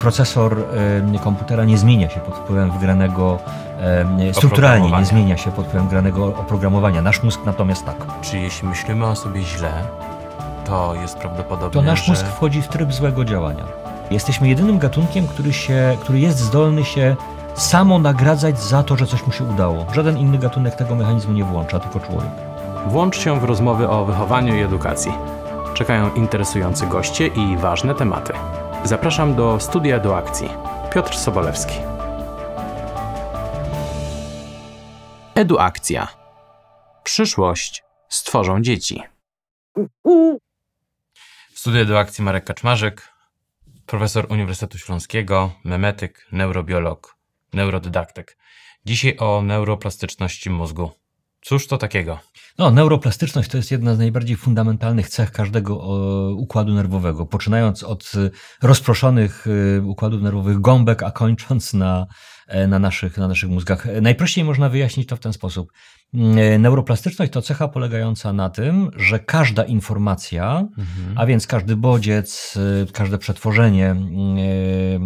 [0.00, 0.58] Procesor
[1.14, 3.38] e, komputera nie zmienia się pod wpływem wgranego,
[3.80, 7.02] e, strukturalnie nie zmienia się pod wpływem wgranego oprogramowania.
[7.02, 7.96] Nasz mózg natomiast tak.
[8.22, 9.72] Czy jeśli myślimy o sobie źle,
[10.64, 12.12] to jest prawdopodobne, To nasz że...
[12.12, 13.64] mózg wchodzi w tryb złego działania.
[14.10, 17.16] Jesteśmy jedynym gatunkiem, który, się, który jest zdolny się
[17.54, 19.86] samo nagradzać za to, że coś mu się udało.
[19.92, 22.30] Żaden inny gatunek tego mechanizmu nie włącza, tylko człowiek.
[22.86, 25.12] Włącz się w rozmowy o wychowaniu i edukacji.
[25.74, 28.32] Czekają interesujący goście i ważne tematy.
[28.84, 30.48] Zapraszam do studia do akcji.
[30.94, 31.74] Piotr Sobolewski.
[35.34, 36.08] Eduakcja.
[37.04, 39.02] Przyszłość stworzą dzieci.
[41.54, 43.08] W studiu do akcji Marek Kaczmarzyk,
[43.86, 47.16] profesor Uniwersytetu Śląskiego, memetyk, neurobiolog,
[47.52, 48.38] neurodydaktyk.
[48.84, 50.99] Dzisiaj o neuroplastyczności mózgu.
[51.40, 52.18] Cóż to takiego?
[52.58, 58.12] No, neuroplastyczność to jest jedna z najbardziej fundamentalnych cech każdego o, układu nerwowego, poczynając od
[58.14, 58.30] y,
[58.62, 62.06] rozproszonych y, układów nerwowych gąbek, a kończąc na,
[62.48, 63.86] e, na, naszych, na naszych mózgach.
[64.02, 65.72] Najprościej można wyjaśnić to w ten sposób.
[66.14, 70.68] Y, Neuroplastyczność to cecha polegająca na tym, że każda informacja,
[71.16, 72.56] a więc każdy bodziec,
[72.88, 73.96] y, każde przetworzenie,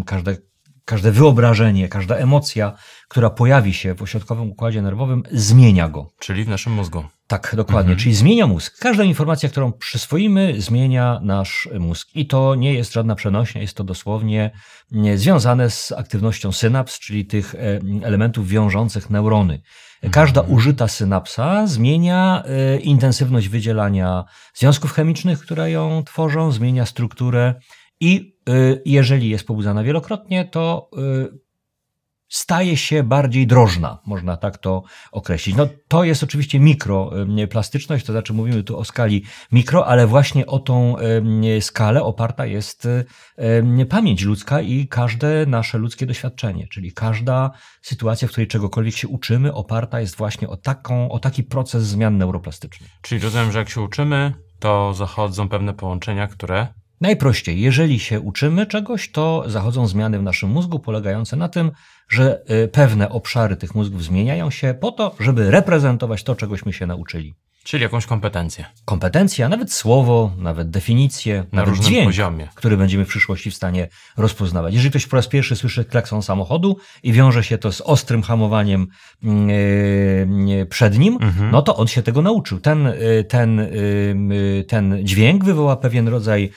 [0.01, 0.37] y, każde,
[0.85, 2.73] każde wyobrażenie, każda emocja,
[3.09, 6.11] która pojawi się w ośrodkowym układzie nerwowym, zmienia go.
[6.19, 7.05] Czyli w naszym mózgu.
[7.27, 7.97] Tak, dokładnie.
[7.97, 8.79] Czyli zmienia mózg.
[8.79, 12.09] Każda informacja, którą przyswoimy, zmienia nasz mózg.
[12.15, 14.51] I to nie jest żadna przenośnia, jest to dosłownie
[14.91, 19.63] nie, związane z aktywnością synaps, czyli tych e, elementów wiążących neurony.
[20.11, 24.25] Każda użyta synapsa zmienia e, intensywność wydzielania
[24.55, 27.55] związków chemicznych, które ją tworzą, zmienia strukturę
[28.01, 28.34] i e,
[28.85, 31.45] jeżeli jest pobudzana wielokrotnie, to e,
[32.29, 35.57] staje się bardziej drożna, można tak to określić.
[35.57, 40.59] No, to jest oczywiście mikroplastyczność, to znaczy mówimy tu o skali mikro, ale właśnie o
[40.59, 40.97] tą
[41.61, 42.89] skalę oparta jest
[43.89, 47.51] pamięć ludzka i każde nasze ludzkie doświadczenie, czyli każda
[47.83, 52.19] sytuacja, w której czegokolwiek się uczymy, oparta jest właśnie o, taką, o taki proces zmian
[52.19, 52.91] neuroplastycznych.
[53.03, 56.67] Czyli rozumiem, że jak się uczymy, to zachodzą pewne połączenia, które
[57.05, 61.71] Najprościej, jeżeli się uczymy czegoś, to zachodzą zmiany w naszym mózgu polegające na tym,
[62.09, 66.87] że y, pewne obszary tych mózgów zmieniają się po to, żeby reprezentować to, czegośmy się
[66.87, 67.35] nauczyli.
[67.65, 72.49] Czyli jakąś kompetencję Kompetencja, nawet słowo, nawet definicję, na nawet różnym dźwięk, poziomie.
[72.55, 74.75] który będziemy w przyszłości w stanie rozpoznawać.
[74.75, 78.87] Jeżeli ktoś po raz pierwszy słyszy klakson samochodu i wiąże się to z ostrym hamowaniem
[79.23, 81.51] yy, przed nim, Mhm.
[81.51, 82.61] no to on się tego nauczył.
[82.61, 83.67] Ten, y, ten, y,
[84.61, 86.51] y, ten dźwięk wywoła pewien rodzaj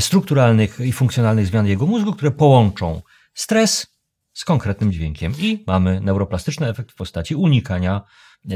[0.00, 3.02] strukturalnych i funkcjonalnych zmian jego mózgu, które połączą
[3.34, 3.86] stres
[4.32, 8.00] z konkretnym dźwiękiem i mamy neuroplastyczny efekt w postaci unikania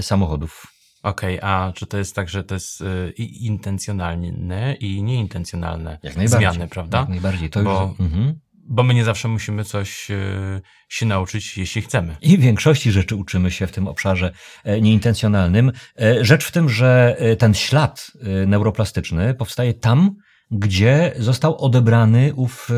[0.00, 0.66] samochodów.
[1.02, 6.16] Okej, a czy to jest tak, że to jest y, i intencjonalne i nieintencjonalne Jak
[6.16, 6.50] najbardziej.
[6.52, 6.98] zmiany, prawda?
[6.98, 7.50] Jak najbardziej.
[7.50, 8.34] To Bo- już, mhm.
[8.72, 12.16] Bo my nie zawsze musimy coś y, się nauczyć, jeśli chcemy.
[12.20, 14.32] I w większości rzeczy uczymy się w tym obszarze
[14.64, 15.72] e, nieintencjonalnym.
[16.00, 18.10] E, Rzecz w tym, że e, ten ślad
[18.42, 20.16] e, neuroplastyczny powstaje tam,
[20.50, 22.68] gdzie został odebrany ów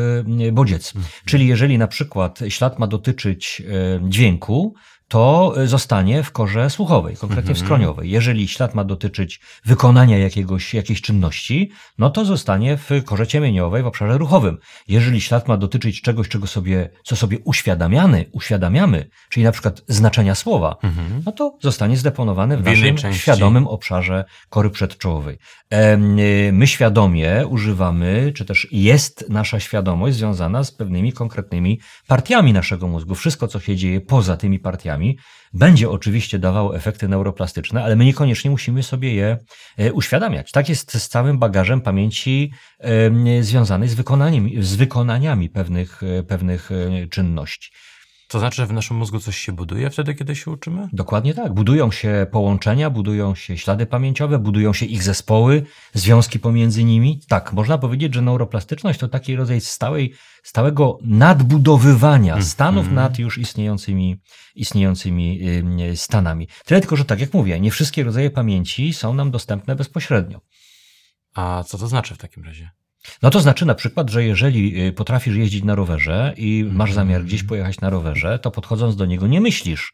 [0.47, 0.93] e, bodziec.
[1.25, 3.61] Czyli jeżeli na przykład ślad ma dotyczyć
[4.05, 4.75] e, dźwięku,
[5.13, 7.65] to e, zostanie w korze słuchowej, konkretnie w Mhm.
[7.67, 8.09] skroniowej.
[8.11, 13.87] Jeżeli ślad ma dotyczyć wykonania jakiegoś, jakiejś czynności, no to zostanie w korze ciemieniowej, w
[13.87, 14.57] obszarze ruchowym.
[14.87, 20.35] Jeżeli ślad ma dotyczyć czegoś, czego sobie, co sobie uświadamiamy, uświadamiamy, czyli na przykład znaczenia
[20.35, 21.21] słowa, Mhm.
[21.25, 23.21] no to zostanie zdeponowany w, W naszym części.
[23.21, 25.37] świadomym obszarze kory przedczołowej.
[25.73, 25.97] Y,
[26.53, 33.15] My świadomie używamy, czy też jest nasza świadomość związana z pewnymi konkretnymi partiami naszego mózgu.
[33.15, 35.02] Wszystko, co się dzieje poza tymi partiami,
[35.53, 39.37] będzie oczywiście dawało efekty neuroplastyczne, ale my niekoniecznie musimy sobie je
[39.77, 40.51] e, uświadamiać.
[40.51, 42.51] Tak jest z całym bagażem pamięci
[43.41, 47.71] związanej z, wykonaniem, z wykonaniami pewnych, e, pewnych e, czynności.
[48.33, 50.87] To znaczy, że w naszym mózgu coś się buduje wtedy, kiedy się uczymy?
[50.93, 51.53] Dokładnie tak.
[51.53, 57.19] Budują się połączenia, budują się ślady pamięciowe, budują się ich zespoły, związki pomiędzy nimi.
[57.27, 62.45] Tak, można powiedzieć, że neuroplastyczność to taki rodzaj stałej, stałego nadbudowywania Mhm.
[62.45, 64.21] stanów nad już istniejącymi,
[64.55, 66.47] istniejącymi ym, stanami.
[66.65, 70.41] Tyle tylko, że tak jak mówię, nie wszystkie rodzaje pamięci są nam dostępne bezpośrednio.
[71.35, 72.71] A co to znaczy w takim razie?
[73.21, 77.23] No to znaczy na przykład, że jeżeli y, potrafisz jeździć na rowerze i masz zamiar
[77.23, 79.93] gdzieś pojechać na rowerze, to podchodząc do niego nie myślisz,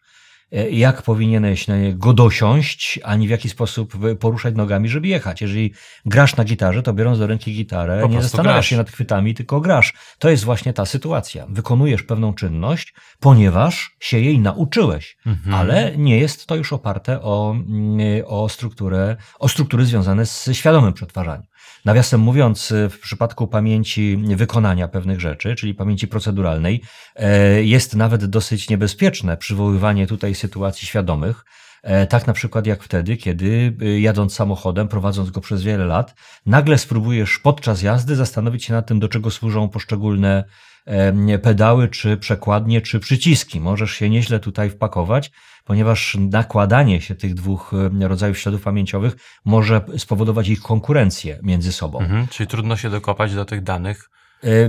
[0.54, 5.42] y, jak powinieneś na niego dosiąść, ani w jaki sposób y, poruszać nogami, żeby jechać.
[5.42, 5.74] Jeżeli
[6.06, 8.68] grasz na gitarze, to biorąc do ręki gitarę, nie zastanawiasz grasz.
[8.68, 9.94] się nad chwytami, tylko grasz.
[10.20, 11.46] To jest właśnie ta sytuacja.
[11.50, 15.56] Wykonujesz pewną czynność, ponieważ się jej nauczyłeś, Mhm.
[15.56, 20.94] ale nie jest to już oparte o, mm, o, strukturę, o struktury związane z świadomym
[20.94, 21.49] przetwarzaniem.
[21.86, 26.82] Nawiasem mówiąc, w przypadku pamięci wykonania pewnych rzeczy, czyli pamięci proceduralnej,
[27.16, 31.46] e, jest nawet dosyć niebezpieczne przywoływanie tutaj sytuacji świadomych,
[32.10, 36.16] tak na przykład jak wtedy, kiedy y, jadąc samochodem, prowadząc go przez wiele lat,
[36.46, 40.44] nagle spróbujesz podczas jazdy zastanowić się nad tym, do czego służą poszczególne
[41.42, 43.60] pedały, czy przekładnie, czy przyciski.
[43.60, 45.32] Możesz się nieźle tutaj wpakować,
[45.66, 47.72] ponieważ nakładanie się tych dwóch
[48.02, 49.16] rodzajów śladów pamięciowych
[49.46, 52.00] może spowodować ich konkurencję między sobą.
[52.00, 54.10] Mhm, czyli trudno się dokopać do tych danych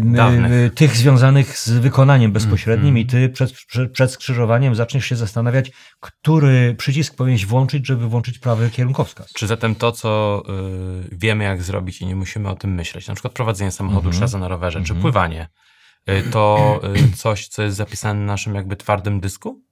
[0.00, 0.74] Dawnych.
[0.74, 5.70] tych związanych z wykonaniem bezpośrednim mm, i ty przed, przed, przed, skrzyżowaniem zaczniesz się zastanawiać,
[6.00, 9.32] który przycisk powinieneś włączyć, żeby włączyć prawy kierunkowskaz.
[9.32, 10.42] Czy zatem to, co
[11.12, 14.20] y, wiemy jak zrobić i nie musimy o tym myśleć, na przykład prowadzenie samochodu mm
[14.20, 14.40] -hmm.
[14.40, 14.88] na rowerze, mm -hmm.
[14.88, 15.02] czy mhm.
[15.02, 15.48] pływanie,
[16.08, 19.62] y, to y, coś, co jest zapisane na naszym jakby twardym dysku?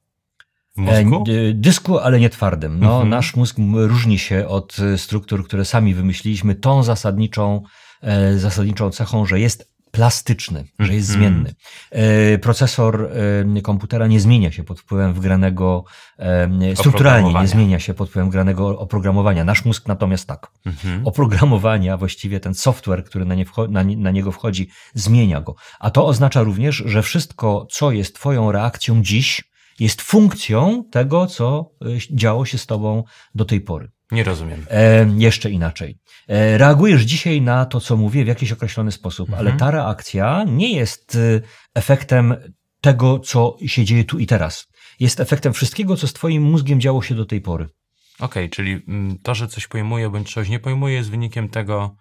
[0.76, 1.24] Mózgu?
[1.28, 2.80] E, dysku, ale nie twardym.
[2.80, 3.08] No, mhm.
[3.08, 7.62] Nasz mózg różni się od struktur, które sami wymyśliliśmy, tą zasadniczą,
[8.02, 11.32] e, zasadniczą cechą, że jest plastyczny, że jest mhm.
[11.32, 11.54] zmienny.
[11.90, 13.10] E, procesor
[13.56, 15.84] e, komputera nie zmienia się pod wpływem wgranego,
[16.18, 19.44] e, strukturalnie nie zmienia się pod wpływem wgranego oprogramowania.
[19.44, 20.50] Nasz mózg natomiast tak.
[20.66, 21.06] Mhm.
[21.06, 25.54] Oprogramowania, właściwie ten software, który na, nie na, na niego wchodzi, zmienia go.
[25.80, 29.50] A to oznacza również, że wszystko, co jest Twoją reakcją dziś,
[29.80, 31.70] jest funkcją tego, co
[32.10, 33.90] działo się z Tobą do tej pory.
[34.12, 34.66] Nie rozumiem.
[34.70, 35.98] E, jeszcze inaczej.
[36.28, 39.46] E, reagujesz dzisiaj na to, co mówię, w jakiś określony sposób, mhm.
[39.46, 41.42] ale ta reakcja nie jest y,
[41.74, 42.36] efektem
[42.80, 44.66] tego, co się dzieje tu i teraz.
[45.00, 47.64] Jest efektem wszystkiego, co z Twoim mózgiem działo się do tej pory.
[47.64, 51.96] Okej, okay, czyli mm, to, że coś pojmuję bądź coś nie pojmuję, jest wynikiem tego,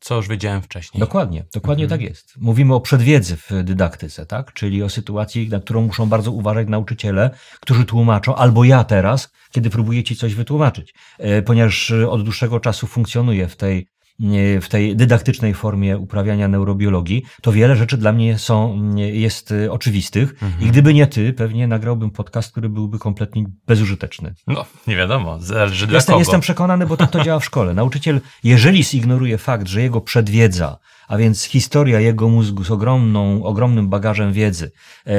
[0.00, 1.00] co już wiedziałem wcześniej.
[1.00, 2.00] Dokładnie, dokładnie mhm.
[2.00, 2.34] tak jest.
[2.36, 4.52] Mówimy o przedwiedzy w dydaktyce, tak?
[4.52, 7.30] Czyli o sytuacji, na którą muszą bardzo uważać nauczyciele,
[7.60, 12.86] którzy tłumaczą, albo ja teraz, kiedy próbuję ci coś wytłumaczyć, e, ponieważ od dłuższego czasu
[12.86, 13.88] funkcjonuję w tej
[14.60, 20.30] w tej dydaktycznej formie uprawiania neurobiologii, to wiele rzeczy dla mnie są, jest y, oczywistych
[20.42, 20.62] mhm.
[20.62, 24.34] i gdyby nie ty, pewnie nagrałbym podcast, który byłby kompletnie bezużyteczny.
[24.46, 26.20] No, nie wiadomo, zależy dla jestem, kogo.
[26.20, 27.74] Jestem przekonany, bo tak to działa w szkole.
[27.74, 33.88] Nauczyciel, jeżeli zignoruje fakt, że jego przedwiedza a więc historia jego mózgu z ogromną, ogromnym
[33.88, 34.70] bagażem wiedzy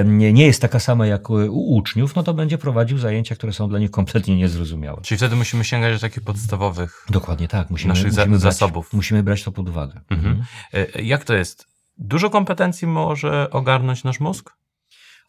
[0.05, 3.79] nie, jest taka sama jak u uczniów, no to będzie prowadził zajęcia, które są dla
[3.79, 5.01] nich kompletnie niezrozumiałe.
[5.01, 7.69] Czyli wtedy musimy sięgać do takich podstawowych Dokładnie tak.
[7.69, 8.93] Musimy, naszych musimy brać, zasobów.
[8.93, 10.01] Musimy brać to pod uwagę.
[10.09, 10.31] Mhm.
[10.31, 10.45] Mhm.
[10.95, 11.67] E, jak to jest?
[11.97, 14.49] Dużo kompetencji może ogarnąć nasz mózg?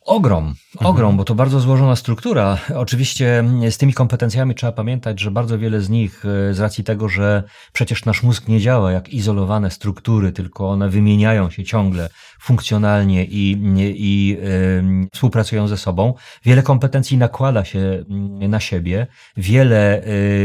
[0.07, 1.17] Ogrom, ogrom, mhm.
[1.17, 2.59] bo to bardzo złożona struktura.
[2.75, 7.09] Oczywiście z tymi kompetencjami trzeba pamiętać, że bardzo wiele z nich, e, z racji tego,
[7.09, 7.43] że
[7.73, 12.09] przecież nasz mózg nie działa jak izolowane struktury, tylko one wymieniają się ciągle
[12.41, 13.63] funkcjonalnie i,
[13.97, 16.15] i yy, współpracują ze sobą,
[16.45, 19.07] wiele kompetencji nakłada się mm, na siebie,
[19.37, 20.03] wiele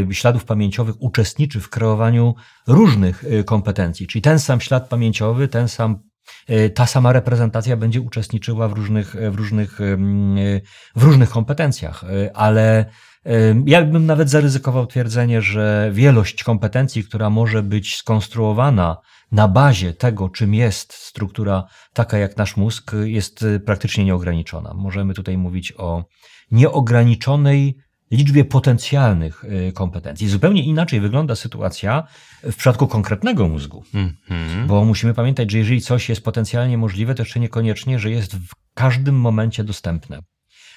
[0.07, 2.35] yy, śladów pamięciowych uczestniczy w kreowaniu
[2.67, 6.14] różnych e, kompetencji, czyli ten sam ślad pamięciowy, ten sam E,
[6.75, 9.80] ta sama reprezentacja będzie uczestniczyła w różnych, w różnych,
[10.95, 12.86] w różnych kompetencjach, e, ale
[13.66, 18.98] ja bym nawet zaryzykował twierdzenie, że wielość kompetencji, która może być skonstruowana
[19.31, 21.63] na bazie tego, czym jest struktura
[21.94, 24.74] taka jak nasz mózg, jest praktycznie nieograniczona.
[24.74, 26.06] Możemy tutaj mówić o
[26.51, 27.77] nieograniczonej
[28.11, 30.29] liczbie potencjalnych y, kompetencji.
[30.29, 32.07] Zupełnie inaczej wygląda sytuacja
[32.43, 34.67] w przypadku konkretnego mózgu, mm -hmm.
[34.67, 38.51] bo musimy pamiętać, że jeżeli coś jest potencjalnie możliwe, to jeszcze niekoniecznie, że jest w
[38.73, 40.19] każdym momencie dostępne.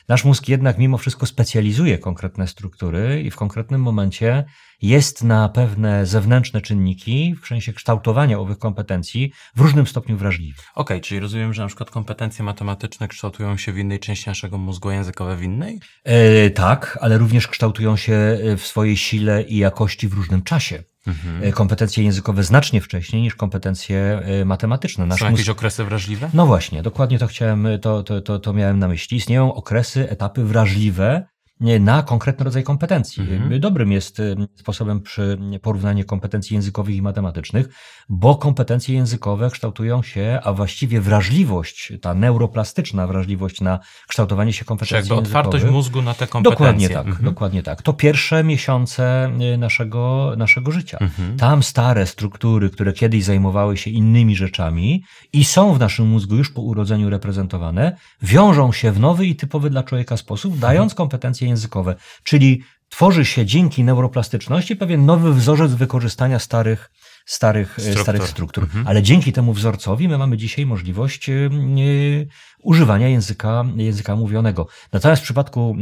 [0.09, 4.45] Nasz mózg jednak mimo wszystko specjalizuje konkretne struktury i w konkretnym momencie
[4.83, 10.59] jest na pewne zewnętrzne czynniki w sensie kształtowania owych kompetencji w różnym stopniu wrażliwy.
[10.75, 14.59] Okej, okay, czyli rozumiem, że na przykład kompetencje matematyczne kształtują się w innej części naszego
[14.59, 15.81] mózgu, językowe w innej?
[16.05, 20.85] E, tak, ale również kształtują się w swojej sile i jakości w różnym czasie.
[21.09, 21.45] Mhm.
[21.45, 25.07] E, kompetencje językowe znacznie wcześniej niż kompetencje e, matematyczne.
[25.07, 26.31] Nasz Są jakieś okresy wrażliwe?
[26.35, 29.17] No właśnie, dokładnie to chciałem, to, to, to, to miałem na myśli.
[29.17, 31.27] Istnieją okresy, etapy wrażliwe,
[31.61, 33.23] na konkretny rodzaj kompetencji.
[33.23, 33.61] Mhm.
[33.61, 37.69] Dobrym jest y, sposobem przy porównanie kompetencji językowych i matematycznych,
[38.09, 45.09] bo kompetencje językowe kształtują się, a właściwie wrażliwość, ta neuroplastyczna wrażliwość na kształtowanie się kompetencji
[45.09, 46.67] Czyli jakby otwartość mózgu na te kompetencje.
[46.67, 47.25] Dokładnie tak, mhm.
[47.25, 47.83] dokładnie tak.
[47.83, 50.99] To pierwsze miesiące y, naszego, naszego życia.
[51.01, 51.37] Mhm.
[51.37, 56.51] Tam stare struktury, które kiedyś zajmowały się innymi rzeczami i są w naszym mózgu już
[56.51, 61.95] po urodzeniu reprezentowane, wiążą się w nowy i typowy dla człowieka sposób, dając kompetencje językowe,
[62.23, 66.91] czyli tworzy się dzięki neuroplastyczności pewien nowy wzorzec wykorzystania starych,
[67.27, 68.03] starych struktur.
[68.03, 68.65] Starych struktur.
[68.65, 68.87] Mhm.
[68.87, 72.29] Ale dzięki temu wzorcowi my mamy dzisiaj możliwość yy,
[72.63, 74.67] używania języka, języka mówionego.
[74.93, 75.77] Natomiast w przypadku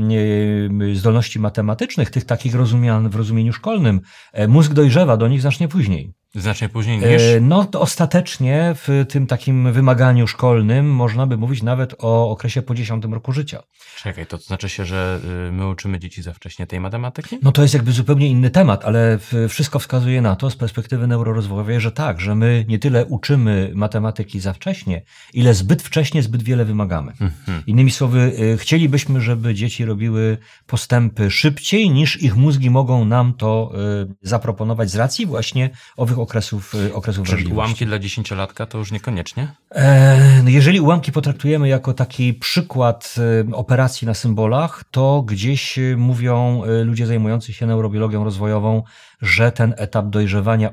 [0.78, 4.00] yy, zdolności matematycznych, tych takich rozumian w rozumieniu szkolnym,
[4.48, 6.12] mózg dojrzewa do nich znacznie później.
[6.36, 7.22] Znacznie później niż...
[7.22, 12.62] E, No, to ostatecznie w tym takim wymaganiu szkolnym można by mówić nawet o okresie
[12.62, 13.62] po 10 roku życia.
[13.96, 17.38] Czekaj, to znaczy się, że y, my uczymy dzieci za wcześnie tej matematyki?
[17.42, 21.80] No to jest jakby zupełnie inny temat, ale wszystko wskazuje na to z perspektywy neurorozwojowej,
[21.80, 25.02] że tak, że my nie tyle uczymy matematyki za wcześnie,
[25.32, 27.12] ile zbyt wcześnie zbyt wiele wymagamy.
[27.20, 27.62] Mhm.
[27.66, 33.72] Innymi słowy, y, chcielibyśmy, żeby dzieci robiły postępy szybciej, niż ich mózgi mogą nam to
[34.10, 36.25] y, zaproponować z racji właśnie owych okresów,
[36.74, 37.54] y, okresów Czyli wrażliwości.
[37.54, 39.48] ułamki dla dziesięciolatka to już niekoniecznie?
[39.70, 43.14] E, no jeżeli ułamki potraktujemy jako taki przykład
[43.50, 48.82] e, operacji na symbolach, to gdzieś e, mówią ludzie zajmujący się neurobiologią rozwojową,
[49.22, 50.70] że ten etap dojrzewania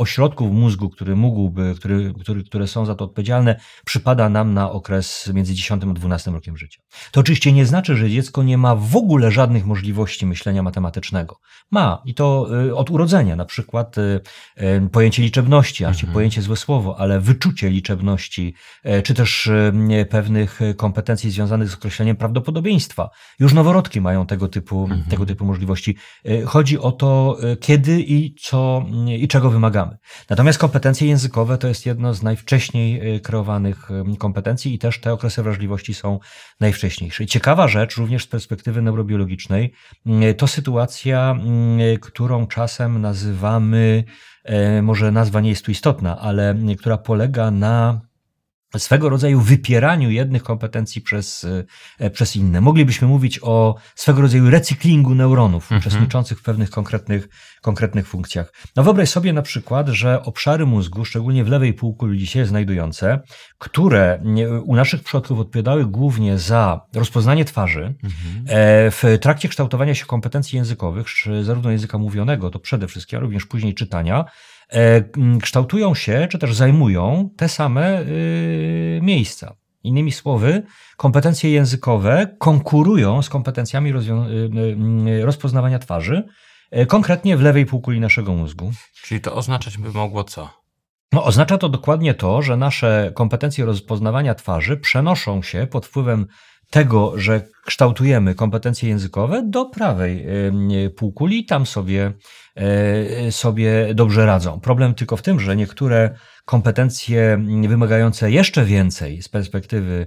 [0.00, 5.30] ośrodków mózgu, który mógłby, który, który, które są za to odpowiedzialne, przypada nam na okres
[5.34, 6.82] między 10 a 12 rokiem życia.
[7.12, 11.36] To oczywiście nie znaczy, że dziecko nie ma w ogóle żadnych możliwości myślenia matematycznego.
[11.70, 14.20] Ma i to e, od urodzenia, na przykład e,
[14.56, 16.12] e, pojęcie liczebności, a Mhm.
[16.12, 18.54] pojęcie złe słowo, ale wyczucie liczebności,
[19.04, 19.50] czy też
[20.10, 23.10] pewnych kompetencji związanych z określeniem prawdopodobieństwa.
[23.40, 25.04] Już noworodki mają tego typu, Mhm.
[25.04, 25.96] tego typu możliwości.
[26.46, 28.86] Chodzi o to, kiedy i co
[29.18, 29.89] i czego wymagamy.
[30.30, 35.12] Natomiast kompetencje językowe to jest jedno z najwcześniej e, kreowanych e, kompetencji i też te
[35.12, 36.18] okresy wrażliwości są
[36.60, 37.26] najwcześniejsze.
[37.26, 39.72] Ciekawa rzecz, również z perspektywy neurobiologicznej,
[40.06, 41.36] mm, to sytuacja,
[42.00, 44.04] którą czasem nazywamy,
[44.82, 48.00] może nazwa nie jest tu istotna, ale która polega na
[48.78, 51.46] swego rodzaju wypieraniu jednych kompetencji przez,
[51.98, 52.60] e, przez inne.
[52.60, 55.80] Moglibyśmy mówić o swego rodzaju recyklingu neuronów Mhm.
[55.80, 57.28] uczestniczących w pewnych konkretnych,
[57.62, 58.52] konkretnych funkcjach.
[58.76, 63.20] No wyobraź sobie na przykład, że obszary mózgu, szczególnie w lewej półkuli dzisiaj znajdujące,
[63.58, 64.22] które
[64.64, 68.44] u naszych przodków odpowiadały głównie za rozpoznanie twarzy, Mhm.
[68.48, 73.24] E, W trakcie kształtowania się kompetencji językowych, czy zarówno języka mówionego, to przede wszystkim, ale
[73.24, 74.24] również później czytania,
[75.42, 79.56] kształtują się, czy też zajmują te same y, miejsca.
[79.82, 80.62] Innymi słowy,
[80.96, 83.94] kompetencje językowe konkurują z kompetencjami y,
[85.08, 86.28] y, rozpoznawania twarzy,
[86.70, 88.72] e, konkretnie w lewej półkuli naszego mózgu.
[89.02, 90.50] Czyli to oznaczać by mogło co?
[91.12, 96.26] No, oznacza to dokładnie to, że nasze kompetencje rozpoznawania twarzy przenoszą się pod wpływem
[96.70, 100.26] tego, że kształtujemy kompetencje językowe do prawej
[100.96, 102.12] półkuli tam sobie,
[103.28, 104.60] y, sobie dobrze radzą.
[104.60, 106.10] Problem tylko w tym, że niektóre
[106.44, 110.06] kompetencje wymagające jeszcze więcej z perspektywy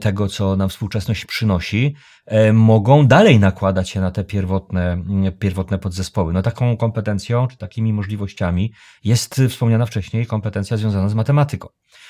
[0.00, 1.94] tego, co nam współczesność przynosi,
[2.48, 5.04] y, mogą dalej nakładać się na te pierwotne,
[5.38, 6.32] pierwotne podzespoły.
[6.32, 8.72] No taką kompetencją, czy takimi możliwościami
[9.04, 11.68] jest wspomniana wcześniej kompetencja związana z matematyką.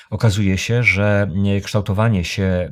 [0.09, 2.71] Okazuje się, że nie, kształtowanie się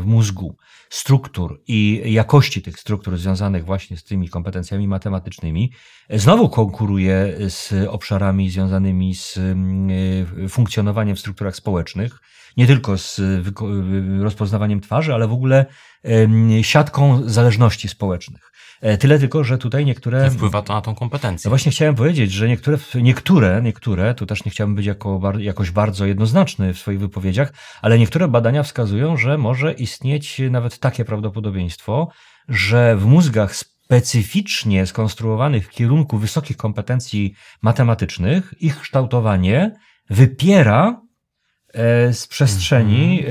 [0.00, 0.56] w mózgu
[0.90, 5.72] struktur i jakości tych struktur związanych właśnie z tymi kompetencjami matematycznymi
[6.10, 9.90] znowu konkuruje z obszarami związanymi z mm,
[10.44, 12.20] e, funkcjonowaniem w strukturach społecznych,
[12.56, 15.66] nie tylko z wyko- rozpoznawaniem twarzy, ale w ogóle
[16.62, 18.52] siatką zależności społecznych.
[18.80, 21.48] E, Tyle tylko, że tutaj niektóre I wpływa to na tą kompetencję.
[21.48, 25.70] no właśnie chciałem powiedzieć, że niektóre, niektóre, niektóre, tu też nie chciałbym być jako, jakoś
[25.70, 27.52] bardzo jednoznaczny w swoich wypowiedziach,
[27.82, 32.08] ale niektóre badania wskazują, że może istnieć nawet takie prawdopodobieństwo,
[32.48, 39.74] że w mózgach specyficznie skonstruowanych w kierunku wysokich kompetencji matematycznych, ich kształtowanie
[40.10, 41.00] wypiera
[42.12, 43.28] z przestrzeni e,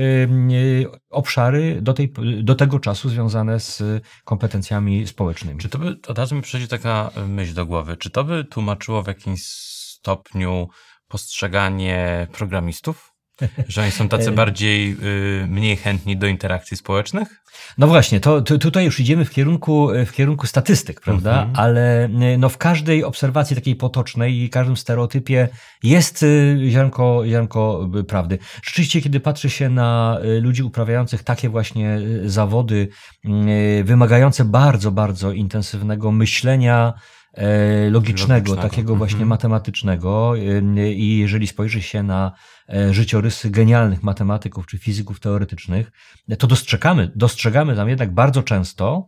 [1.10, 3.82] obszary do, tej, do tego czasu związane z
[4.24, 5.60] kompetencjami społecznymi.
[5.60, 9.02] Czy to by, od razu mi przychodzi taka myśl do głowy, czy to by tłumaczyło
[9.02, 10.68] w jakimś stopniu
[11.08, 13.09] postrzeganie programistów?
[13.68, 14.32] Że oni są tacy E.
[14.32, 14.96] bardziej,
[15.42, 17.28] y, mniej chętni do interakcji społecznych?
[17.78, 21.30] No właśnie, to, to tutaj już idziemy w kierunku, w kierunku statystyk, prawda?
[21.30, 21.50] Mhm.
[21.56, 22.04] Ale
[22.34, 25.48] y, no w każdej obserwacji takiej potocznej i każdym stereotypie
[25.82, 28.38] jest y, ziarnko, ziarnko y, prawdy.
[28.62, 32.88] Rzeczywiście, kiedy patrzy się na y, ludzi uprawiających takie właśnie zawody,
[33.84, 37.19] wymagające bardzo, bardzo intensywnego myślenia, e,
[37.90, 39.28] logicznego, Logicznego, takiego właśnie mhm.
[39.28, 42.32] matematycznego y, i jeżeli spojrzy się na
[42.68, 45.90] e, życiorysy genialnych matematyków czy fizyków teoretycznych,
[46.38, 49.06] to dostrzegamy, dostrzegamy tam jednak bardzo często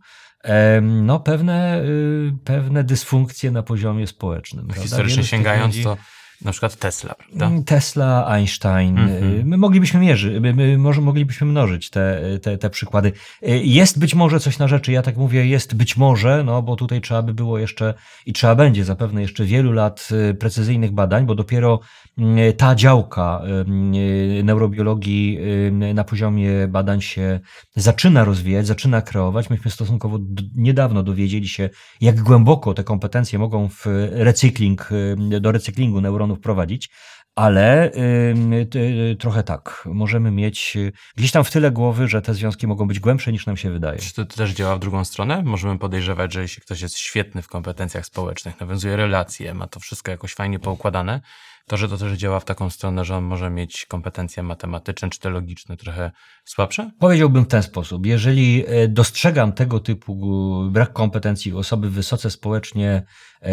[0.81, 4.67] no, pewne, y, pewne dysfunkcje na poziomie społecznym.
[4.73, 5.97] Historycznie sięgając, to
[6.43, 7.45] na przykład Tesla, prawda?
[7.47, 8.97] Mm, Tesla, Einstein.
[8.97, 9.39] Mhm.
[9.39, 13.11] y, My moglibyśmy mierzyć, my, może moglibyśmy mnożyć te, te, te przykłady.
[13.43, 16.75] Y, Jest być może coś na rzeczy, ja tak mówię, jest być może, no bo
[16.75, 17.93] tutaj trzeba by było jeszcze
[18.25, 21.79] i trzeba będzie zapewne jeszcze wielu lat y, precyzyjnych badań, bo dopiero
[22.57, 23.41] ta działka
[24.43, 25.39] neurobiologii
[25.93, 27.39] na poziomie badań się
[27.75, 29.49] zaczyna rozwijać, zaczyna kreować.
[29.49, 30.19] Myśmy stosunkowo
[30.55, 31.69] niedawno dowiedzieli się,
[32.01, 34.89] jak głęboko te kompetencje mogą w recykling,
[35.41, 36.89] do recyklingu neuronów neuronów prowadzić,
[37.35, 37.91] ale
[38.75, 39.83] y, trochę tak.
[39.85, 43.45] Możemy mieć y, gdzieś tam w tyle głowy, że te związki mogą być głębsze niż
[43.45, 43.99] nam się wydaje.
[43.99, 45.43] Czy to też działa w drugą stronę?
[45.43, 50.11] Możemy podejrzewać, że jeśli ktoś jest świetny w kompetencjach społecznych, nawiązuje relacje, ma to wszystko
[50.11, 51.21] jakoś fajnie poukładane,
[51.67, 55.19] to, że to też działa w taką stronę, że on może mieć kompetencje matematyczne czy
[55.19, 56.11] te logiczne trochę
[56.45, 56.91] słabsze?
[56.99, 58.05] Powiedziałbym w ten sposób.
[58.05, 60.15] Jeżeli e, dostrzegam tego typu
[60.71, 63.03] brak kompetencji osoby wysoce społecznie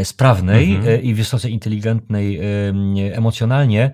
[0.04, 0.94] sprawnej mhm.
[0.94, 2.40] E, i wysoce inteligentnej
[3.12, 3.92] emocjonalnie,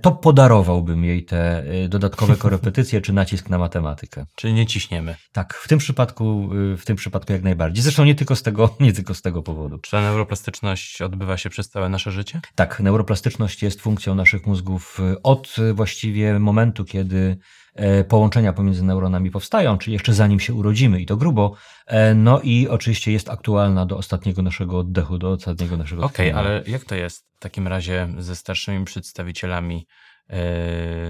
[0.00, 4.26] to podarowałbym jej te dodatkowe korepetycje czy nacisk na matematykę.
[4.34, 5.16] Czyli nie ciśniemy.
[5.32, 7.82] Tak, w tym przypadku, w tym przypadku jak najbardziej.
[7.82, 9.78] Zresztą nie tylko z tego, nie tylko z tego powodu.
[9.78, 12.40] Czy ta neuroplastyczność odbywa się przez całe nasze życie?
[12.54, 17.67] Tak, neuroplastyczność jest funkcją naszych mózgów od właściwie momentu, kiedy E,
[18.08, 21.54] połączenia pomiędzy neuronami powstają, czyli jeszcze zanim się urodzimy i to grubo.
[21.86, 26.40] E, no i oczywiście jest aktualna do ostatniego naszego oddechu, do ostatniego naszego Okej, okay,
[26.40, 29.86] ale jak to jest w takim razie ze starszymi przedstawicielami
[30.28, 30.38] e,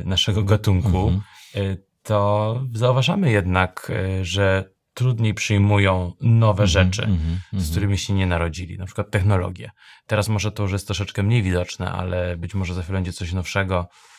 [0.05, 1.09] naszego gatunku?
[1.09, 1.77] Mhm.
[2.03, 8.13] To zauważamy jednak, że trudniej przyjmują nowe mm -hmm, rzeczy, mm -hmm, z którymi się
[8.15, 9.71] nie narodzili, na przykład technologie.
[10.07, 13.33] Teraz może to już jest troszeczkę mniej widoczne, ale być może za chwilę będzie coś
[13.33, 14.18] nowszego, E,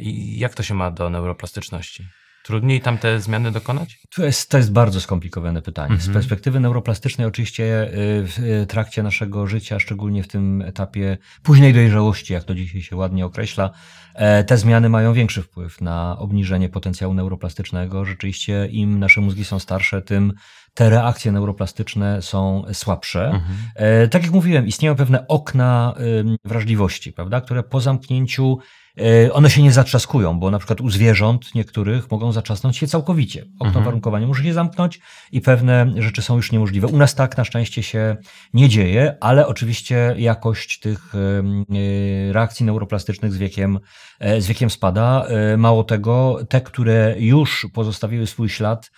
[0.00, 2.04] I jak to się ma do neuroplastyczności?
[2.48, 3.98] Trudniej tam te zmiany dokonać?
[4.14, 5.92] To jest, to jest bardzo skomplikowane pytanie.
[5.92, 6.10] Mhm.
[6.10, 7.88] Z perspektywy neuroplastycznej, oczywiście e,
[8.22, 13.26] w trakcie naszego życia, szczególnie w tym etapie późnej dojrzałości, jak to dzisiaj się ładnie
[13.26, 13.70] określa,
[14.14, 18.04] e, te zmiany mają większy wpływ na obniżenie potencjału neuroplastycznego.
[18.04, 20.32] Rzeczywiście, im nasze mózgi są starsze, tym
[20.74, 23.30] te reakcje neuroplastyczne są słabsze.
[23.30, 24.08] Mhm.
[24.10, 25.94] Tak jak mówiłem, istnieją pewne okna
[26.44, 28.87] wrażliwości, prawda, które po zamknięciu E,
[29.32, 33.42] one się nie zatrzaskują, bo na przykład u zwierząt niektórych mogą zatrzasnąć się całkowicie.
[33.54, 33.84] Okno mhm.
[33.84, 35.00] warunkowania musi się zamknąć
[35.32, 36.86] i pewne rzeczy są już niemożliwe.
[36.86, 38.16] U nas tak na szczęście się
[38.54, 43.78] nie dzieje, ale oczywiście jakość tych e, reakcji neuroplastycznych z wiekiem,
[44.20, 45.26] e, z wiekiem spada.
[45.56, 48.90] Mało tego, te, które już pozostawiły swój ślad,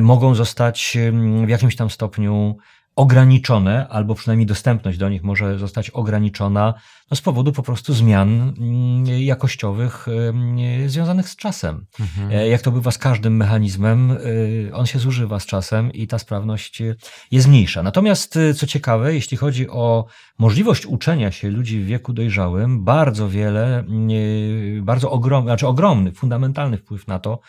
[0.00, 0.98] mogą zostać
[1.44, 2.56] w jakimś tam stopniu
[2.98, 6.74] ograniczone, albo przynajmniej dostępność do nich może zostać ograniczona
[7.10, 11.86] no z powodu po prostu zmian mm, jakościowych mm, związanych z czasem.
[12.00, 12.30] Mhm.
[12.32, 16.18] E, jak to bywa z każdym mechanizmem, y, on się zużywa z czasem i ta
[16.18, 16.82] sprawność
[17.30, 17.82] jest mniejsza.
[17.82, 20.06] Natomiast, y, co ciekawe, jeśli chodzi o
[20.38, 26.76] możliwość uczenia się ludzi w wieku dojrzałym, bardzo wiele, mm, bardzo ogromny, znaczy ogromny, fundamentalny
[26.78, 27.40] wpływ na to,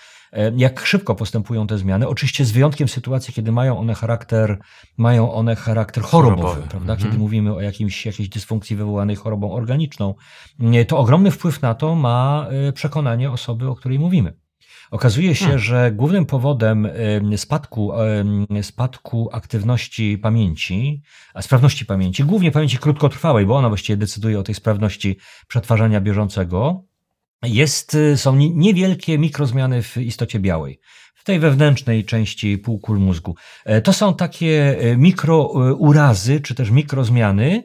[0.56, 2.08] jak szybko postępują te zmiany.
[2.08, 4.60] Oczywiście z wyjątkiem sytuacji, kiedy mają one charakter,
[4.98, 6.68] mają one charakter chorobowy, chorobowy.
[6.68, 6.94] prawda?
[6.94, 7.10] Mhm.
[7.10, 10.16] Kiedy mówimy o jakimś, jakiejś dysfunkcji wywołanej chorobą organiczną,
[10.88, 14.34] to ogromny wpływ na to ma e, przekonanie osoby, o której mówimy.
[14.92, 15.60] Okazuje się, hmm.
[15.60, 16.88] że głównym powodem
[17.38, 17.92] spadku,
[18.62, 21.02] spadku aktywności pamięci,
[21.34, 26.84] a sprawności pamięci, głównie pamięci krótkotrwałej, bo ona właściwie decyduje o tej sprawności przetwarzania bieżącego,
[27.44, 30.80] jest, y, są niewielkie mikrozmiany w istocie białej
[31.16, 33.36] w tej wewnętrznej części półkul mózgu.
[33.66, 37.64] E, to są takie e, mikrourazy, czy też mikrozmiany,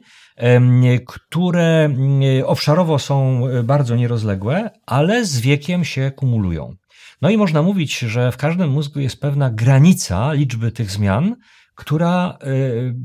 [1.07, 6.75] które mm, obszarowo są e, bardzo nierozległe, ale z wiekiem się kumulują.
[7.23, 11.37] No i można mówić, że w każdym mózgu jest pewna granica liczby tych zmian,
[11.75, 12.47] która e,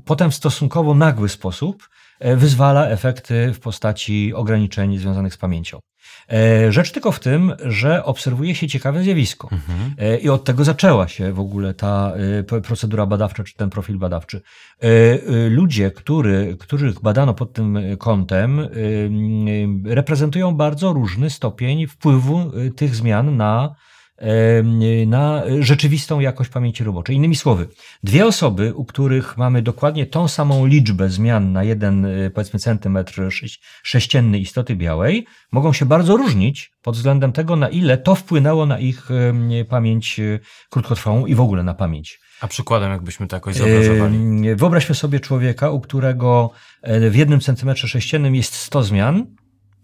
[0.06, 5.80] potem w stosunkowo nagły sposób e, wyzwala efekty w postaci ograniczeń związanych z pamięcią.
[6.32, 9.50] E, rzecz tylko w tym, że obserwuje się ciekawe zjawisko.
[9.52, 9.94] Mhm.
[9.98, 12.14] E, I od tego zaczęła się w ogóle ta
[12.58, 14.42] e, procedura badawcza, czy ten profil badawczy.
[15.50, 18.68] Ludzie, który, których badano pod tym kątem,
[19.86, 23.76] reprezentują bardzo różny stopień wpływu tych zmian na
[25.08, 27.16] na rzeczywistą jakość pamięci roboczej.
[27.16, 27.68] Innymi słowy,
[28.04, 33.22] dwie osoby, u których mamy dokładnie tą samą liczbę zmian na jeden, e, powiedzmy, centymetr
[33.84, 38.80] sześcienny istoty białej, mogą się bardzo różnić pod względem tego, na ile to wpłynęło na
[38.80, 39.10] ich
[39.70, 42.20] pamięć e, krótkotrwałą i w ogóle na pamięć.
[42.42, 44.18] A przykładem, jakbyśmy to jakoś zobrazowali?
[44.56, 46.52] Wyobraźmy sobie człowieka, u którego
[46.82, 49.26] e, w jednym centymetrze sześciennym jest 100 zmian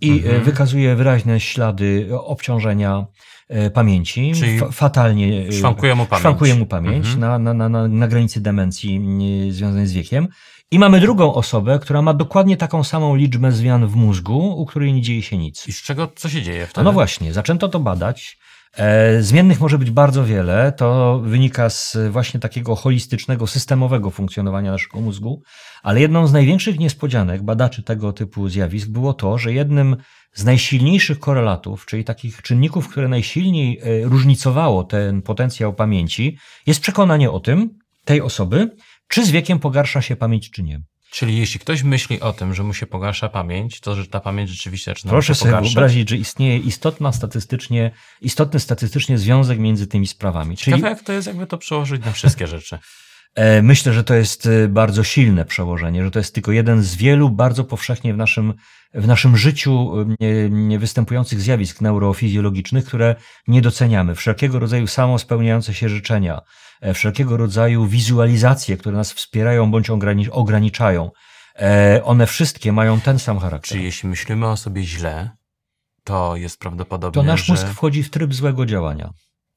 [0.01, 0.43] i mhm.
[0.43, 3.05] wykazuje wyraźne ślady obciążenia
[3.49, 4.31] E, pamięci.
[4.35, 7.43] Czyli fatalnie e, szwankuje mu pamięć, szwankuje mu pamięć mhm.
[7.43, 9.01] na, na, na, na granicy demencji
[9.49, 10.27] związanej z wiekiem.
[10.71, 14.93] I mamy drugą osobę, która ma dokładnie taką samą liczbę zmian w mózgu, u której
[14.93, 15.67] nie dzieje się nic.
[15.67, 16.85] I z czego, co się dzieje wtedy?
[16.85, 18.37] No właśnie, zaczęto to badać.
[18.77, 20.71] E, zmiennych może być bardzo wiele.
[20.71, 25.41] To wynika z właśnie takiego holistycznego, systemowego funkcjonowania naszego mózgu.
[25.83, 29.97] Ale jedną z największych niespodzianek badaczy tego typu zjawisk było to, że jednym
[30.33, 37.31] z najsilniejszych korelatów, czyli takich czynników, które najsilniej e, różnicowało ten potencjał pamięci, jest przekonanie
[37.31, 37.69] o tym,
[38.05, 38.75] tej osoby,
[39.07, 40.81] czy z wiekiem pogarsza się pamięć, czy nie.
[41.15, 44.49] Czyli jeśli ktoś myśli o tym, że mu się pogarsza pamięć, to że ta pamięć
[44.49, 45.73] rzeczywiście zaczyna Proszę się sobie pogarszać.
[45.73, 50.57] wyobrazić, że istnieje istotna statystycznie, istotny statystycznie związek między tymi sprawami.
[50.57, 52.79] Czyli Ciekawe jak to jest, jakby to przełożyć na wszystkie rzeczy.
[53.35, 56.95] E, myślę, że to jest e, bardzo silne przełożenie, że to jest tylko jeden z
[56.95, 58.53] wielu bardzo powszechnie w naszym,
[58.93, 59.93] w naszym życiu
[60.49, 63.15] nie występujących zjawisk neurofizjologicznych, które
[63.47, 64.15] nie doceniamy.
[64.15, 66.41] Wszelkiego rodzaju samospełniające się życzenia,
[66.81, 71.11] e, wszelkiego rodzaju wizualizacje, które nas wspierają bądź ograni- ograniczają.
[72.03, 73.69] One wszystkie mają ten sam charakter.
[73.69, 75.29] Czyli jeśli myślimy o sobie źle,
[76.03, 79.13] to jest prawdopodobnie, to nasz że mózg wchodzi w tryb złego działania.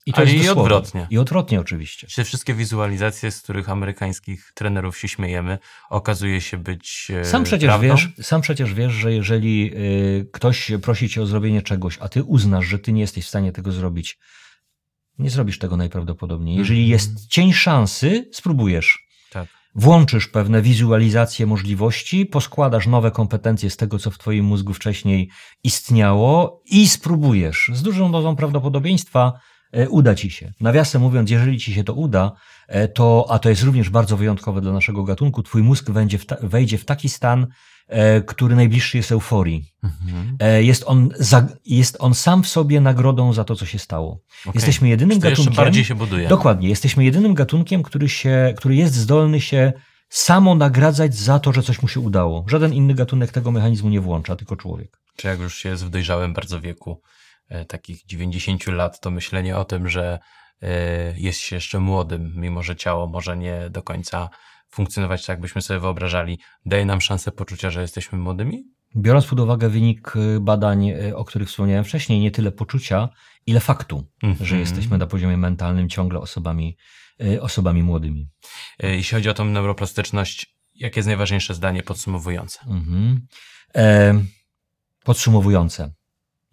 [0.08, 0.62] I to Ale jest i dosłownie.
[0.62, 1.06] odwrotnie.
[1.10, 2.06] I odwrotnie oczywiście.
[2.16, 5.58] te wszystkie wizualizacje, z których amerykańskich trenerów się śmiejemy,
[5.90, 7.88] okazuje się być e, Sam przecież, prawdą?
[7.88, 12.22] wiesz, sam przecież wiesz, że jeżeli y, ktoś prosi cię o zrobienie czegoś, a ty
[12.24, 14.18] uznasz, że ty nie jesteś w stanie tego zrobić,
[15.18, 16.56] nie zrobisz tego najprawdopodobniej.
[16.56, 16.92] Jeżeli Mhm.
[16.92, 19.06] jest cień szansy, spróbujesz.
[19.30, 19.48] Tak.
[19.74, 25.30] Włączysz pewne wizualizacje możliwości, poskładasz nowe kompetencje z tego, co w twoim mózgu wcześniej
[25.64, 27.70] istniało i spróbujesz.
[27.74, 29.48] Z dużą dozą prawdopodobieństwa e,
[29.90, 30.52] uda ci się.
[30.60, 32.32] Nawiasem mówiąc, jeżeli ci się to uda,
[32.68, 36.26] e, to, a to jest również bardzo wyjątkowe dla naszego gatunku, twój mózg wejdzie w,
[36.26, 37.46] ta, wejdzie w taki stan,
[37.88, 39.72] e, który najbliższy jest euforii.
[39.82, 40.36] Mhm.
[40.40, 44.20] E, Jest on, za, jest on sam w sobie nagrodą za to, co się stało.
[44.42, 44.52] Okej.
[44.54, 45.64] Jesteśmy jedynym to jeszcze gatunkiem.
[45.64, 46.28] bardziej się buduje.
[46.28, 49.72] Dokładnie, jesteśmy jedynym gatunkiem, który, się, który jest zdolny się
[50.10, 52.44] samo nagradzać za to, że coś mu się udało.
[52.48, 54.98] Żaden inny gatunek tego mechanizmu nie włącza, tylko człowiek.
[55.16, 56.96] Czy jak już się jest w dojrzałym bardzo wieku, e,
[57.68, 60.18] takich 90 lat, to myślenie o tym, że
[60.62, 64.30] e, jest się jeszcze młodym, mimo że ciało może nie do końca
[64.70, 68.64] funkcjonować tak, jakbyśmy sobie wyobrażali, daje nam szansę poczucia, że jesteśmy młodymi?
[68.96, 73.08] Biorąc pod uwagę wynik y, badań, o których wspomniałem wcześniej, nie tyle poczucia,
[73.46, 74.46] ile faktu, Mhm.
[74.46, 76.76] że jesteśmy na poziomie mentalnym ciągle osobami,
[77.40, 78.28] osobami młodymi.
[78.82, 82.60] E, Jeśli chodzi o tą neuroplastyczność, jakie jest najważniejsze zdanie podsumowujące?
[82.68, 83.26] Mhm.
[83.76, 84.14] E,
[85.04, 85.92] podsumowujące.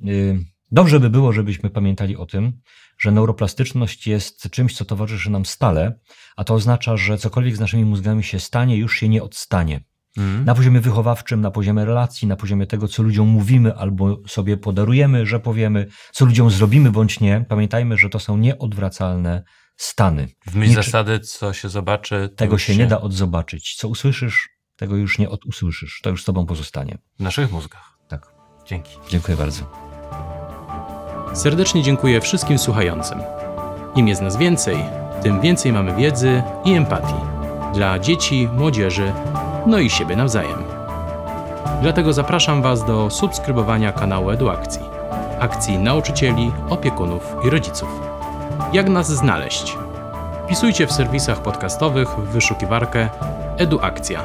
[0.07, 0.39] Y,
[0.75, 2.53] Dobrze by było, żebyśmy pamiętali o tym,
[2.97, 5.99] że neuroplastyczność jest czymś, co towarzyszy nam stale,
[6.35, 9.83] a to oznacza, że cokolwiek z naszymi mózgami się stanie, już się nie odstanie.
[10.17, 10.45] Mhm.
[10.45, 15.25] Na poziomie wychowawczym, na poziomie relacji, na poziomie tego, co ludziom mówimy albo sobie podarujemy,
[15.25, 19.43] że powiemy, co ludziom zrobimy bądź nie, pamiętajmy, że to są nieodwracalne
[19.77, 20.27] stany.
[20.47, 23.75] W myśl Nie- zasady, co się zobaczy, Tego już się nie da odzobaczyć.
[23.75, 25.99] Co usłyszysz, tego już nie odusłyszysz.
[26.03, 26.97] To już z tobą pozostanie.
[27.19, 27.97] W naszych mózgach.
[28.07, 28.35] Tak.
[28.65, 28.91] Dzięki.
[29.09, 29.84] Dziękuję bardzo.
[31.35, 33.23] Serdecznie dziękuję wszystkim słuchającym.
[33.95, 34.77] Im jest nas więcej,
[35.23, 37.15] tym więcej mamy wiedzy i empatii
[37.73, 39.13] dla dzieci, młodzieży,
[39.65, 40.63] no i siebie nawzajem.
[41.81, 44.81] Dlatego zapraszam Was do subskrybowania kanału Eduakcji,
[45.39, 47.89] akcji nauczycieli, opiekunów i rodziców.
[48.73, 49.77] Jak nas znaleźć?
[50.45, 53.09] Wpisujcie w serwisach podcastowych w wyszukiwarkę
[53.57, 54.23] Eduakcja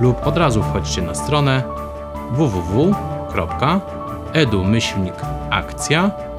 [0.00, 1.62] lub od razu wchodźcie na stronę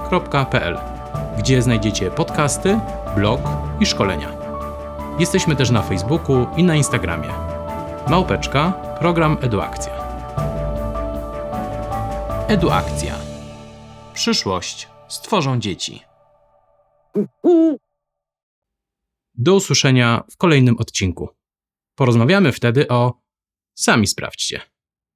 [0.09, 0.77] www.edu-akcja.pl,
[1.37, 2.79] gdzie znajdziecie podcasty,
[3.15, 3.41] blog
[3.79, 4.37] i szkolenia.
[5.19, 7.29] Jesteśmy też na Facebooku i na Instagramie.
[8.09, 9.93] Małpeczka, program Eduakcja.
[12.47, 13.15] Eduakcja.
[14.13, 16.01] Przyszłość stworzą dzieci.
[19.33, 21.29] Do usłyszenia w kolejnym odcinku.
[21.95, 23.21] Porozmawiamy wtedy o.
[23.77, 24.61] Sami sprawdźcie.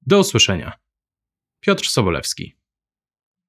[0.06, 0.72] Do usłyszenia.
[1.60, 2.59] Piotr Sobolewski.